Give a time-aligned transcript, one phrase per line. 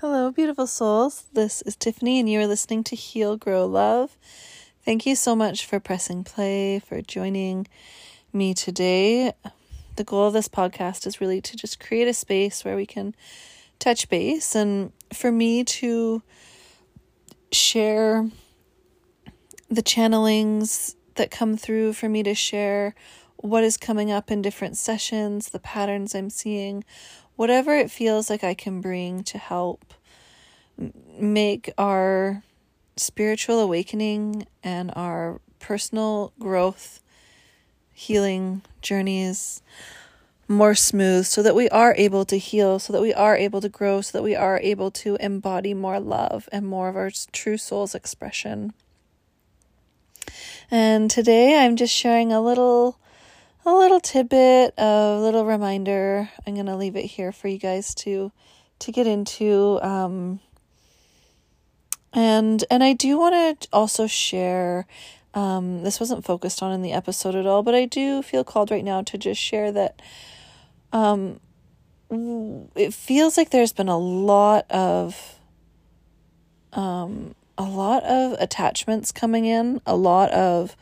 [0.00, 1.24] Hello, beautiful souls.
[1.34, 4.16] This is Tiffany, and you are listening to Heal, Grow, Love.
[4.82, 7.66] Thank you so much for pressing play, for joining
[8.32, 9.34] me today.
[9.96, 13.14] The goal of this podcast is really to just create a space where we can
[13.78, 16.22] touch base and for me to
[17.52, 18.26] share
[19.68, 22.94] the channelings that come through, for me to share
[23.36, 26.84] what is coming up in different sessions, the patterns I'm seeing,
[27.36, 29.94] whatever it feels like I can bring to help
[31.18, 32.42] make our
[32.96, 37.00] spiritual awakening and our personal growth,
[37.92, 39.62] healing journeys
[40.48, 43.68] more smooth so that we are able to heal, so that we are able to
[43.68, 47.56] grow, so that we are able to embody more love and more of our true
[47.56, 48.72] soul's expression.
[50.70, 52.98] And today I'm just sharing a little
[53.70, 56.30] a little tidbit, a little reminder.
[56.46, 58.32] I'm going to leave it here for you guys to
[58.80, 60.40] to get into um
[62.12, 64.86] and and I do want to also share
[65.34, 68.70] um this wasn't focused on in the episode at all, but I do feel called
[68.70, 70.00] right now to just share that
[70.92, 71.40] um
[72.74, 75.38] it feels like there's been a lot of
[76.72, 80.74] um a lot of attachments coming in, a lot of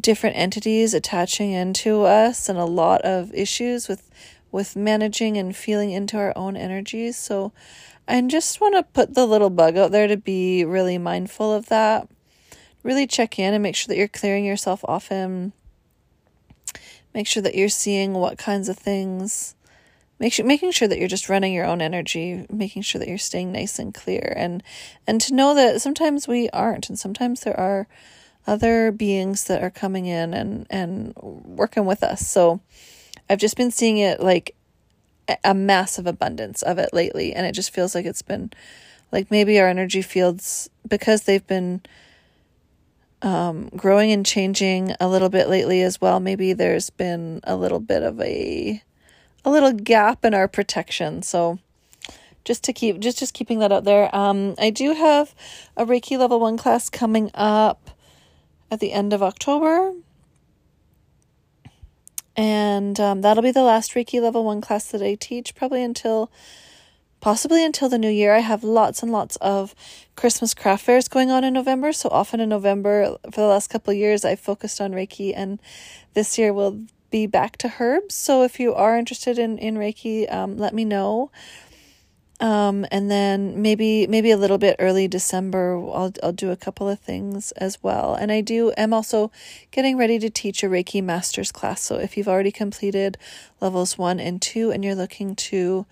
[0.00, 4.10] different entities attaching into us and a lot of issues with
[4.50, 7.18] with managing and feeling into our own energies.
[7.18, 7.52] So
[8.06, 11.66] I just want to put the little bug out there to be really mindful of
[11.66, 12.08] that.
[12.82, 15.52] Really check in and make sure that you're clearing yourself often.
[17.12, 19.54] Make sure that you're seeing what kinds of things
[20.18, 23.18] make sure making sure that you're just running your own energy, making sure that you're
[23.18, 24.62] staying nice and clear and
[25.06, 27.86] and to know that sometimes we aren't and sometimes there are
[28.48, 32.26] other beings that are coming in and and working with us.
[32.26, 32.60] So
[33.28, 34.56] I've just been seeing it like
[35.44, 38.50] a massive abundance of it lately and it just feels like it's been
[39.12, 41.82] like maybe our energy fields because they've been
[43.20, 46.18] um, growing and changing a little bit lately as well.
[46.18, 48.82] Maybe there's been a little bit of a
[49.44, 51.22] a little gap in our protection.
[51.22, 51.58] So
[52.44, 54.14] just to keep just just keeping that out there.
[54.16, 55.34] Um, I do have
[55.76, 57.90] a Reiki level one class coming up
[58.70, 59.92] at the end of October.
[62.36, 66.30] And um, that'll be the last Reiki level one class that I teach, probably until
[67.20, 68.32] possibly until the new year.
[68.32, 69.74] I have lots and lots of
[70.14, 71.92] Christmas craft fairs going on in November.
[71.92, 75.58] So often in November, for the last couple of years, I've focused on Reiki, and
[76.14, 78.14] this year will be back to herbs.
[78.14, 81.30] So if you are interested in in Reiki, um, let me know.
[82.40, 86.88] Um, and then maybe maybe a little bit early December, I'll I'll do a couple
[86.88, 88.14] of things as well.
[88.14, 89.32] And I do am also
[89.72, 91.82] getting ready to teach a Reiki Masters class.
[91.82, 93.18] So if you've already completed
[93.60, 95.86] levels one and two, and you're looking to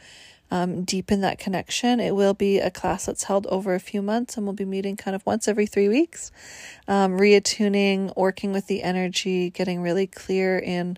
[0.49, 4.37] um, deepen that connection, it will be a class that's held over a few months,
[4.37, 6.31] and we'll be meeting kind of once every three weeks,
[6.87, 10.97] um, reattuning, working with the energy, getting really clear in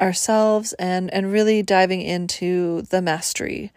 [0.00, 3.70] ourselves and and really diving into the mastery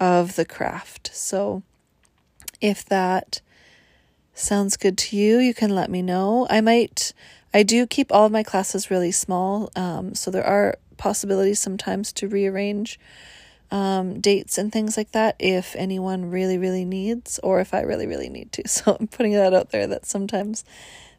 [0.00, 1.10] of the craft.
[1.14, 1.62] So
[2.60, 3.40] if that
[4.34, 6.46] sounds good to you, you can let me know.
[6.48, 7.12] I might,
[7.52, 12.12] I do keep all of my classes really small, um, so there are possibilities sometimes
[12.12, 12.98] to rearrange
[13.70, 18.06] um, dates and things like that if anyone really, really needs, or if I really,
[18.06, 18.62] really need to.
[18.68, 20.64] So I'm putting that out there that sometimes,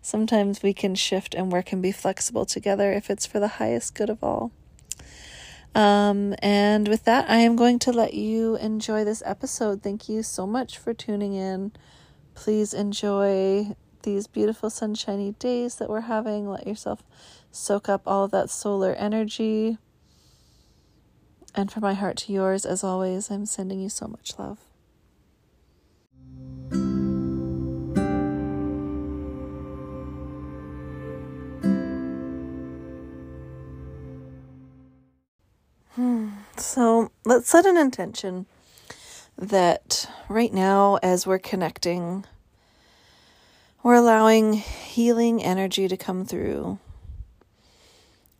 [0.02, 3.96] sometimes we can shift and work and be flexible together if it's for the highest
[3.96, 4.52] good of all.
[5.76, 9.82] Um, and with that, I am going to let you enjoy this episode.
[9.82, 11.72] Thank you so much for tuning in.
[12.36, 16.48] Please enjoy these beautiful sunshiny days that we're having.
[16.48, 17.04] Let yourself
[17.52, 19.78] soak up all of that solar energy.
[21.56, 24.60] And from my heart to yours, as always, I'm sending you so much love.
[36.58, 38.48] So let's set an intention
[39.38, 42.26] that right now, as we're connecting,
[43.84, 46.80] we're allowing healing energy to come through.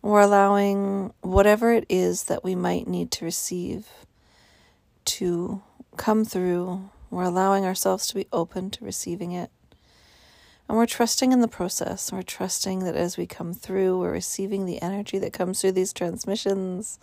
[0.02, 3.88] We're allowing whatever it is that we might need to receive
[5.06, 5.62] to
[5.96, 6.90] come through.
[7.10, 9.50] We're allowing ourselves to be open to receiving it.
[10.68, 12.10] And we're trusting in the process.
[12.10, 15.92] We're trusting that as we come through, we're receiving the energy that comes through these
[15.92, 16.98] transmissions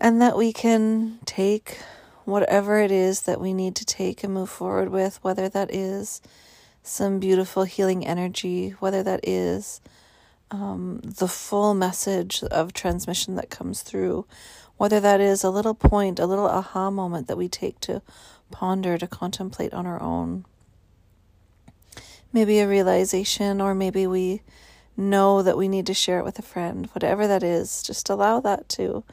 [0.00, 1.78] and that we can take
[2.24, 6.20] whatever it is that we need to take and move forward with, whether that is
[6.82, 9.80] some beautiful healing energy, whether that is
[10.50, 14.26] um, the full message of transmission that comes through,
[14.76, 18.00] Whether that is a little point, a little aha moment that we take to
[18.50, 20.46] ponder, to contemplate on our own.
[22.32, 24.40] Maybe a realization, or maybe we
[24.96, 28.40] know that we need to share it with a friend, whatever that is, just allow
[28.40, 29.04] that to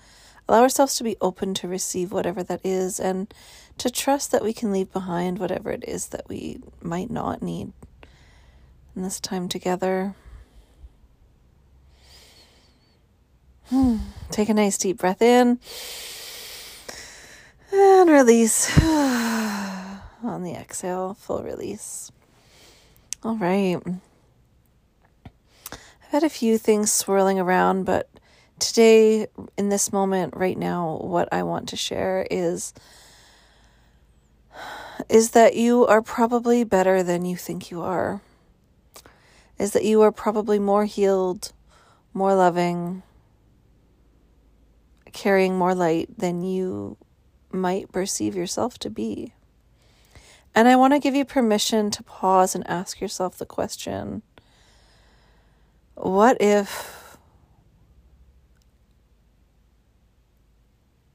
[0.47, 3.33] allow ourselves to be open to receive whatever that is and
[3.77, 7.71] to trust that we can leave behind whatever it is that we might not need
[8.95, 10.15] in this time together.
[13.65, 13.97] Hmm.
[14.31, 15.59] Take a nice deep breath in
[17.71, 22.11] and release on the exhale, full release.
[23.23, 23.77] All right.
[25.25, 28.09] I've had a few things swirling around, but
[28.59, 29.27] today,
[29.57, 32.73] in this moment, right now, what I want to share is
[35.09, 38.21] is that you are probably better than you think you are.
[39.59, 41.53] Is that you are probably more healed,
[42.13, 43.03] more loving,
[45.13, 46.97] carrying more light than you
[47.51, 49.33] might perceive yourself to be.
[50.53, 54.21] And I want to give you permission to pause and ask yourself the question
[55.95, 57.06] what if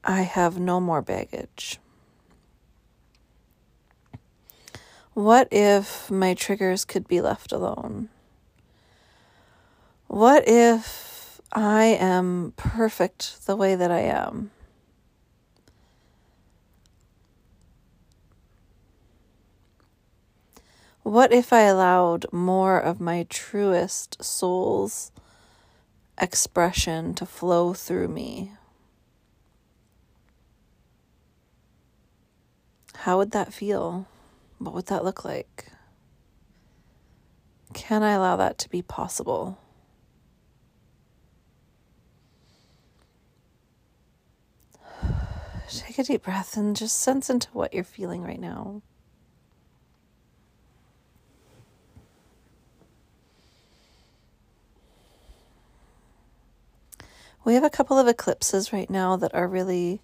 [0.03, 1.79] I have no more baggage?
[5.13, 8.09] What if my triggers could be left alone?
[10.07, 14.51] What if I am perfect the way that I am?
[21.03, 25.11] What if I allowed more of my truest soul's
[26.19, 28.53] expression to flow through me?
[33.03, 34.07] How would that feel?
[34.59, 35.65] What would that look like?
[37.73, 39.57] Can I allow that to be possible?
[45.69, 48.81] Take a deep breath and just sense into what you're feeling right now.
[57.43, 60.01] We have a couple of eclipses right now that are really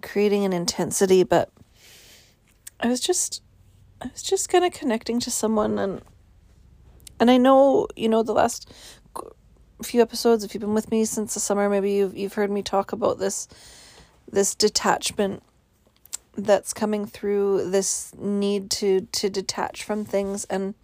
[0.00, 1.50] creating an intensity, but
[2.80, 3.42] I was just
[4.00, 6.02] I was just kind of connecting to someone and
[7.18, 8.70] and I know, you know, the last
[9.82, 12.62] few episodes if you've been with me since the summer, maybe you've you've heard me
[12.62, 13.48] talk about this
[14.30, 15.42] this detachment
[16.36, 20.74] that's coming through this need to to detach from things and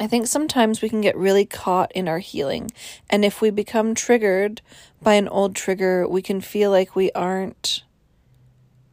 [0.00, 2.72] I think sometimes we can get really caught in our healing.
[3.08, 4.60] And if we become triggered
[5.00, 7.84] by an old trigger, we can feel like we aren't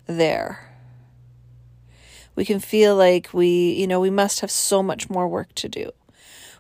[0.06, 0.71] there.
[2.42, 5.70] We can feel like we, you know, we must have so much more work to
[5.70, 5.92] do.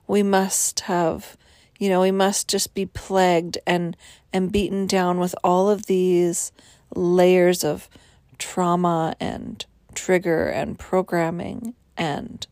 [0.06, 1.36] We must have,
[1.80, 3.98] you know, we must just be plagued and
[4.31, 6.51] and beaten down with all of these
[6.95, 7.89] layers of
[8.38, 12.45] trauma and trigger and programming and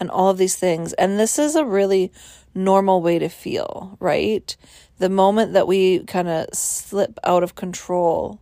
[0.00, 0.94] and all of these things.
[0.94, 2.10] And this is a really
[2.54, 4.56] normal way to feel, right?
[4.96, 8.40] The moment that we kind of slip out of control,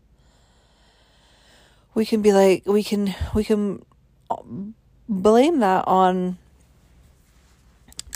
[1.92, 3.82] we can be like, we can, we can
[5.08, 6.38] blame that on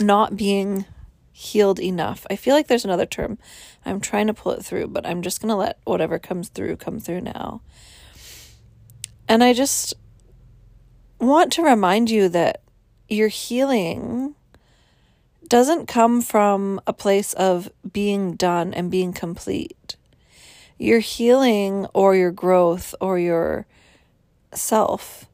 [0.00, 0.84] not being
[1.32, 2.26] healed enough.
[2.30, 3.38] I feel like there's another term.
[3.84, 6.76] I'm trying to pull it through, but I'm just going to let whatever comes through
[6.76, 7.60] come through now.
[9.28, 9.94] And I just
[11.20, 12.62] want to remind you that
[13.08, 14.34] your healing
[15.48, 19.96] doesn't come from a place of being done and being complete.
[20.79, 23.67] Your healing or your growth or your
[24.52, 25.26] self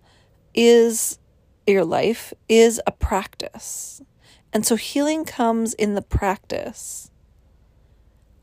[0.54, 1.18] is
[1.66, 4.02] your life is a practice.
[4.52, 7.10] And so healing comes in the practice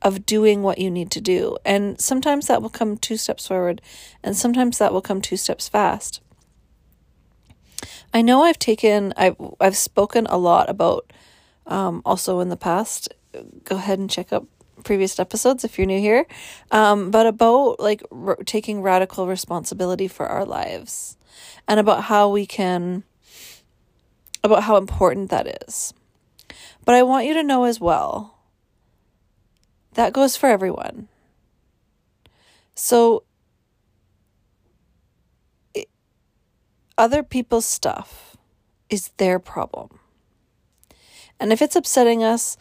[0.01, 1.57] of doing what you need to do.
[1.65, 3.81] And sometimes that will come two steps forward,
[4.23, 6.21] and sometimes that will come two steps fast.
[8.13, 11.11] I know I've taken I've I've spoken a lot about
[11.67, 13.13] um, also in the past.
[13.65, 14.45] Go ahead and check up
[14.83, 16.25] previous episodes if you're new here.
[16.71, 21.17] Um, but about like r- taking radical responsibility for our lives
[21.67, 23.03] and about how we can
[24.43, 25.93] about how important that is.
[26.85, 28.39] But I want you to know as well
[29.93, 31.07] that goes for everyone.
[32.73, 33.23] So
[36.97, 38.37] other people's stuff
[38.89, 39.99] is their problem.
[41.39, 42.57] And if it's upsetting us,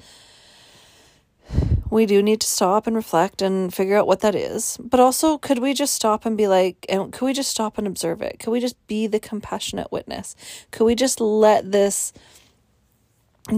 [1.91, 4.79] we do need to stop and reflect and figure out what that is.
[4.83, 7.87] But also, could we just stop and be like, and could we just stop and
[7.87, 8.39] observe it?
[8.39, 10.37] Could we just be the compassionate witness?
[10.71, 12.13] Could we just let this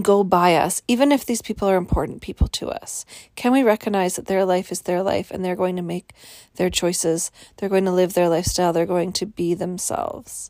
[0.01, 3.05] go by us, even if these people are important people to us?
[3.35, 6.13] Can we recognize that their life is their life and they're going to make
[6.55, 7.31] their choices?
[7.57, 8.71] They're going to live their lifestyle.
[8.71, 10.49] They're going to be themselves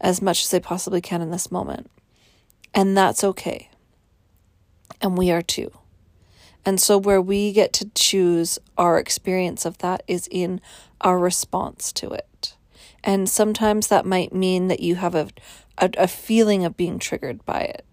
[0.00, 1.90] as much as they possibly can in this moment.
[2.72, 3.68] And that's okay.
[5.00, 5.72] And we are too.
[6.64, 10.60] And so, where we get to choose our experience of that is in
[11.00, 12.54] our response to it.
[13.02, 15.28] And sometimes that might mean that you have a,
[15.78, 17.84] a, a feeling of being triggered by it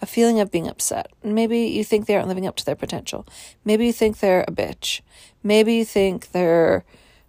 [0.00, 1.10] a feeling of being upset.
[1.22, 3.26] Maybe you think they aren't living up to their potential.
[3.64, 5.00] Maybe you think they're a bitch.
[5.42, 6.84] Maybe you think they're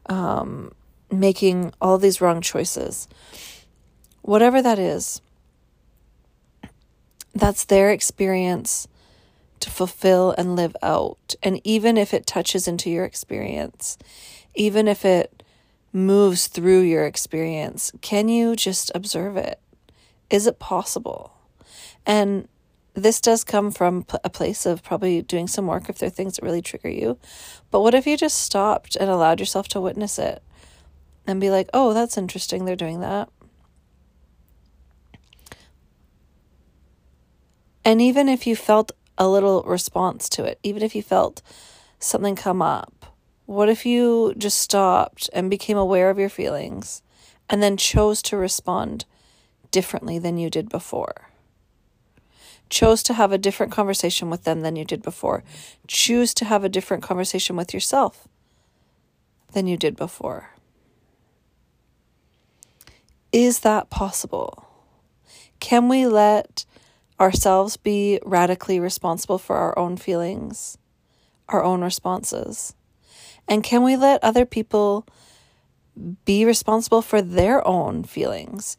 [0.07, 0.71] um,
[1.11, 3.07] making all these wrong choices.
[4.21, 5.21] Whatever that is,
[7.33, 8.87] that's their experience
[9.61, 11.35] to fulfill and live out.
[11.43, 13.97] And even if it touches into your experience,
[14.55, 15.43] even if it
[15.91, 19.59] moves through your experience, can you just observe it?
[20.29, 21.33] Is it possible?
[22.05, 22.47] And
[22.93, 26.35] this does come from a place of probably doing some work if there are things
[26.35, 27.17] that really trigger you.
[27.71, 30.43] But what if you just stopped and allowed yourself to witness it
[31.25, 33.29] and be like, oh, that's interesting, they're doing that?
[37.85, 41.43] And even if you felt a little response to it, even if you felt
[41.99, 43.05] something come up,
[43.45, 47.03] what if you just stopped and became aware of your feelings
[47.49, 49.05] and then chose to respond
[49.69, 51.29] differently than you did before?
[52.69, 55.43] chose to have a different conversation with them than you did before.
[55.87, 58.27] Choose to have a different conversation with yourself
[59.53, 60.51] than you did before.
[63.31, 64.67] Is that possible?
[65.59, 66.65] Can we let
[67.19, 70.77] ourselves be radically responsible for our own feelings,
[71.47, 72.75] our own responses?
[73.47, 75.05] And can we let other people
[76.25, 78.77] be responsible for their own feelings?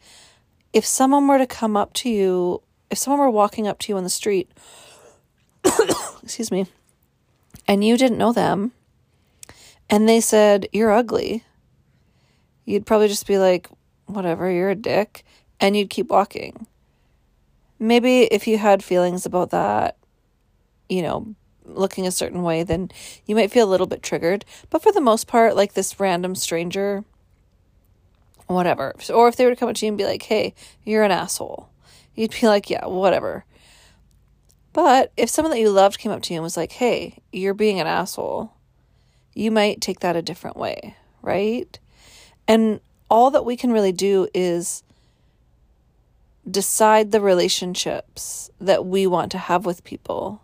[0.73, 3.97] If someone were to come up to you if someone were walking up to you
[3.97, 4.51] on the street,
[6.23, 6.67] excuse me,
[7.67, 8.73] and you didn't know them,
[9.89, 11.45] and they said, You're ugly,
[12.65, 13.69] you'd probably just be like,
[14.07, 15.25] Whatever, you're a dick,
[15.61, 16.67] and you'd keep walking.
[17.81, 19.97] Maybe if you had feelings about that,
[20.89, 21.35] you know,
[21.65, 22.93] looking a certain way, then
[23.27, 24.45] you might feel a little bit triggered.
[24.69, 27.05] But for the most part, like this random stranger,
[28.47, 28.95] whatever.
[29.13, 31.11] Or if they were to come up to you and be like, hey, you're an
[31.11, 31.71] asshole
[32.15, 33.45] you'd be like, yeah, whatever.
[34.73, 37.55] But if someone that you loved came up to you and was like, hey, you're
[37.55, 38.53] being an asshole,
[39.35, 41.79] you might take that a different way, right?
[42.47, 44.83] And all that we can really do is
[46.51, 50.43] decide the relationships that we want to have with people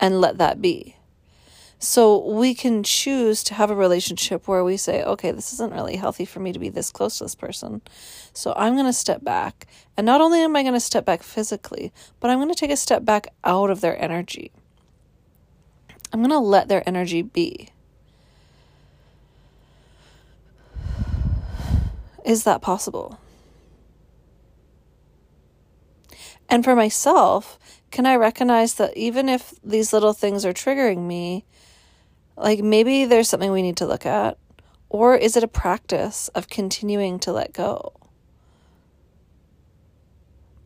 [0.00, 0.96] and let that be.
[1.78, 5.96] So we can choose to have a relationship where we say, okay, this isn't really
[5.96, 7.82] healthy for me to be this close to this person.
[8.32, 9.66] So I'm going to step back.
[9.96, 12.70] And not only am I going to step back physically, but I'm going to take
[12.70, 14.52] a step back out of their energy.
[16.12, 17.68] I'm going to let their energy be.
[22.24, 23.20] Is that possible?
[26.48, 27.58] And for myself,
[27.90, 31.44] can I recognize that even if these little things are triggering me,
[32.36, 34.38] like maybe there's something we need to look at?
[34.88, 37.92] Or is it a practice of continuing to let go?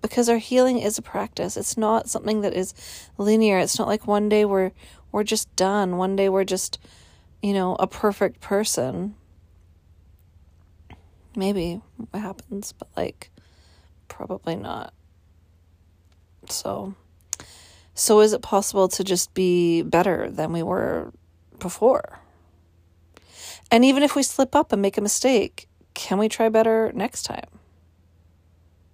[0.03, 1.57] Because our healing is a practice.
[1.57, 2.75] It's not something that is
[3.17, 3.59] linear.
[3.59, 4.73] It's not like one day we're
[5.13, 5.97] we're just done.
[5.97, 6.79] One day we're just,
[7.43, 9.15] you know, a perfect person.
[11.37, 11.81] Maybe
[12.15, 13.31] it happens, but like
[14.09, 14.93] probably not.
[16.51, 16.95] So
[17.95, 21.13] so is it possible to just be better than we were
[21.59, 22.21] before.
[23.71, 27.25] And even if we slip up and make a mistake, can we try better next
[27.25, 27.47] time?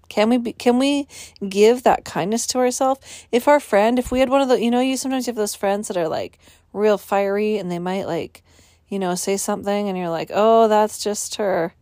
[0.09, 1.09] Can we be, can we
[1.49, 3.01] give that kindness to ourselves?
[3.33, 5.55] If our friend, if we had one of the, you know, you sometimes have those
[5.55, 6.39] friends that are like
[6.73, 8.43] real fiery and they might like,
[8.89, 11.75] you know, say something and you're like, "Oh, that's just her."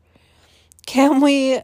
[0.86, 1.60] Can we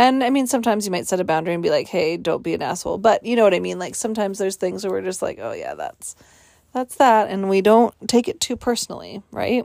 [0.00, 2.54] and I mean sometimes you might set a boundary and be like, "Hey, don't be
[2.54, 3.78] an asshole." But you know what I mean?
[3.78, 6.16] Like sometimes there's things where we're just like, "Oh yeah, that's
[6.72, 7.28] that's that.
[7.28, 9.64] And we don't take it too personally right?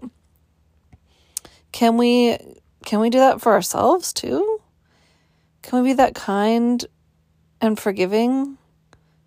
[1.71, 2.37] Can we
[2.85, 4.61] can we do that for ourselves too?
[5.61, 6.85] Can we be that kind
[7.61, 8.57] and forgiving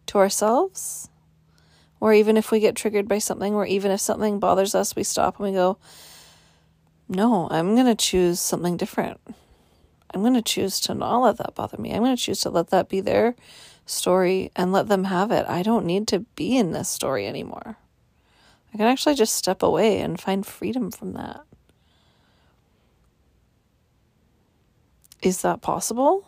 [0.06, 1.08] to ourselves?
[2.00, 5.02] Or even if we get triggered by something or even if something bothers us we
[5.02, 5.78] stop and we go
[7.08, 9.18] no i'm going to choose something different
[10.12, 12.50] i'm going to choose to not let that bother me i'm going to choose to
[12.50, 13.34] let that be their
[13.90, 15.46] story and let them have it.
[15.48, 17.76] I don't need to be in this story anymore.
[18.72, 21.40] I can actually just step away and find freedom from that.
[25.22, 26.26] Is that possible?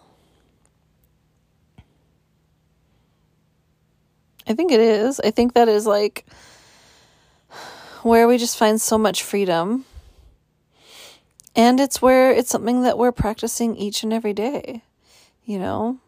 [4.48, 5.20] I think it is.
[5.20, 6.26] I think that is like
[8.02, 9.84] where we just find so much freedom.
[11.54, 14.82] And it's where it's something that we're practicing each and every day,
[15.44, 15.98] you know?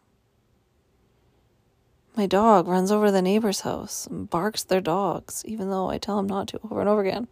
[2.16, 6.18] My dog runs over the neighbor's house and barks their dogs, even though I tell
[6.18, 7.28] him not to over and over again.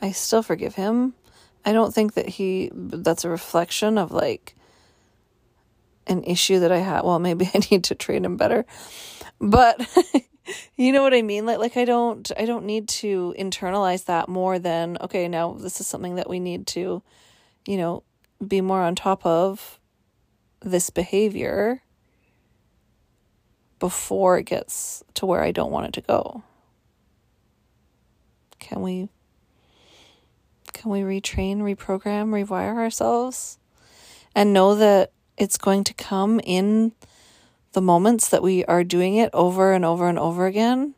[0.00, 1.14] I still forgive him.
[1.64, 4.54] I don't think that he that's a reflection of like
[6.06, 7.04] an issue that I have.
[7.04, 8.64] Well, maybe I need to train him better.
[9.40, 9.86] But
[10.76, 11.44] you know what I mean?
[11.44, 15.80] Like like I don't I don't need to internalize that more than okay, now this
[15.80, 17.02] is something that we need to,
[17.68, 18.02] you know,
[18.44, 19.78] be more on top of
[20.60, 21.82] this behavior
[23.78, 26.42] before it gets to where I don't want it to go.
[28.58, 29.10] Can we
[30.72, 33.58] can we retrain, reprogram, rewire ourselves
[34.34, 36.92] and know that it's going to come in
[37.72, 40.94] the moments that we are doing it over and over and over again?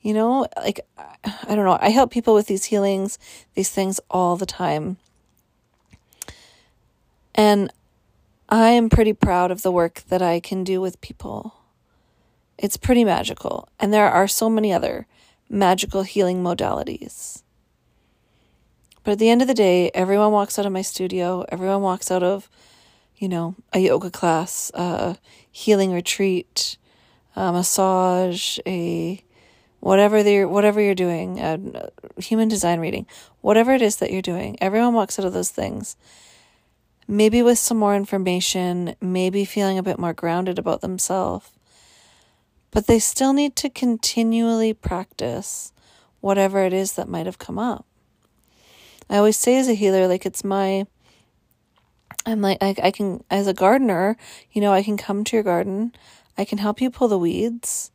[0.00, 3.18] You know, like I don't know, I help people with these healings,
[3.52, 4.96] these things all the time.
[7.36, 7.70] And
[8.48, 11.54] I am pretty proud of the work that I can do with people.
[12.56, 13.68] It's pretty magical.
[13.78, 15.06] And there are so many other
[15.50, 17.42] magical healing modalities.
[19.04, 22.10] But at the end of the day, everyone walks out of my studio, everyone walks
[22.10, 22.48] out of,
[23.16, 25.16] you know, a yoga class, a
[25.52, 26.76] healing retreat,
[27.36, 29.22] a massage, a
[29.80, 33.06] whatever they whatever you're doing, a human design reading,
[33.42, 35.96] whatever it is that you're doing, everyone walks out of those things
[37.08, 41.50] maybe with some more information, maybe feeling a bit more grounded about themselves
[42.76, 45.72] but they still need to continually practice
[46.20, 47.86] whatever it is that might have come up.
[49.08, 50.86] I always say as a healer, like it's my,
[52.26, 54.18] I'm like, I, I can, as a gardener,
[54.52, 55.94] you know, I can come to your garden,
[56.36, 57.90] I can help you pull the weeds,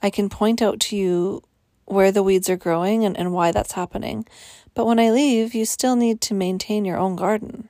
[0.00, 1.42] I can point out to you
[1.84, 4.26] where the weeds are growing and, and why that's happening.
[4.72, 7.68] But when I leave, you still need to maintain your own garden.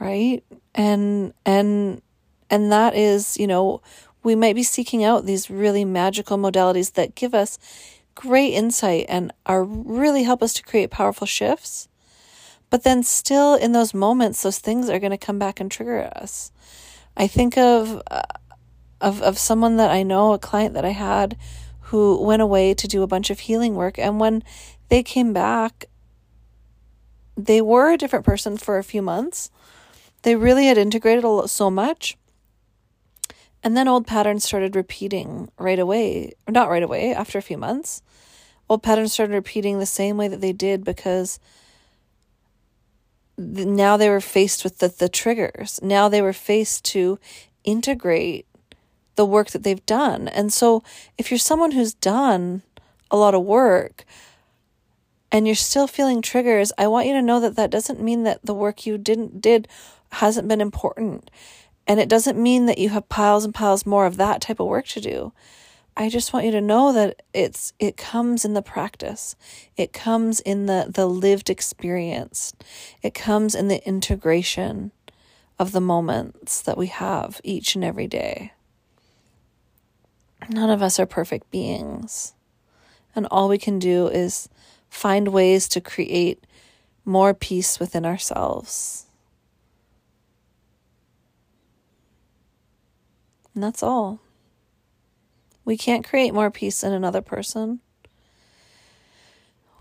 [0.00, 0.42] Right?
[0.74, 2.02] And, and,
[2.48, 3.82] and that is, you know,
[4.22, 7.58] we might be seeking out these really magical modalities that give us
[8.14, 11.88] great insight and are really help us to create powerful shifts.
[12.68, 16.10] But then still in those moments those things are going to come back and trigger
[16.14, 16.52] us.
[17.16, 18.22] I think of uh,
[19.00, 21.36] of of someone that I know, a client that I had
[21.84, 24.44] who went away to do a bunch of healing work and when
[24.88, 25.86] they came back
[27.36, 29.50] they were a different person for a few months.
[30.22, 32.16] They really had integrated so much
[33.62, 38.02] and then old patterns started repeating right away, not right away, after a few months.
[38.68, 41.38] Old patterns started repeating the same way that they did because
[43.36, 45.80] now they were faced with the, the triggers.
[45.82, 47.18] Now they were faced to
[47.64, 48.46] integrate
[49.16, 50.28] the work that they've done.
[50.28, 50.82] And so
[51.18, 52.62] if you're someone who's done
[53.10, 54.04] a lot of work
[55.32, 58.40] and you're still feeling triggers, I want you to know that that doesn't mean that
[58.42, 59.68] the work you didn't did
[60.12, 61.30] hasn't been important.
[61.86, 64.66] And it doesn't mean that you have piles and piles more of that type of
[64.66, 65.32] work to do.
[65.96, 69.36] I just want you to know that it's it comes in the practice.
[69.76, 72.54] It comes in the the lived experience.
[73.02, 74.92] It comes in the integration
[75.58, 78.52] of the moments that we have each and every day.
[80.48, 82.34] None of us are perfect beings.
[83.14, 84.48] And all we can do is
[84.88, 86.46] find ways to create
[87.04, 89.06] more peace within ourselves.
[93.54, 94.20] And that's all.
[95.64, 97.80] We can't create more peace in another person.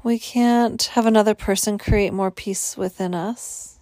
[0.03, 3.79] We can't have another person create more peace within us.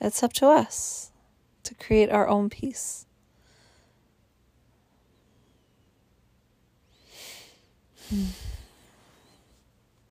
[0.00, 1.10] It's up to us
[1.64, 3.06] to create our own peace.
[8.08, 8.26] Hmm.